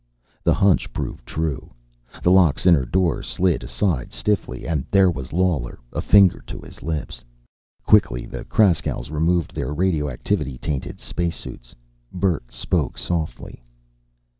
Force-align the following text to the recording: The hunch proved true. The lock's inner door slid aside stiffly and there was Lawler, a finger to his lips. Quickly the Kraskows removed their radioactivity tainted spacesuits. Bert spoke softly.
The 0.43 0.55
hunch 0.55 0.91
proved 0.93 1.27
true. 1.27 1.75
The 2.23 2.31
lock's 2.31 2.65
inner 2.65 2.85
door 2.85 3.21
slid 3.21 3.61
aside 3.61 4.11
stiffly 4.11 4.65
and 4.67 4.83
there 4.89 5.11
was 5.11 5.31
Lawler, 5.31 5.77
a 5.93 6.01
finger 6.01 6.41
to 6.47 6.59
his 6.61 6.81
lips. 6.81 7.23
Quickly 7.85 8.25
the 8.25 8.43
Kraskows 8.43 9.11
removed 9.11 9.53
their 9.53 9.71
radioactivity 9.75 10.57
tainted 10.57 10.99
spacesuits. 10.99 11.75
Bert 12.11 12.51
spoke 12.51 12.97
softly. 12.97 13.61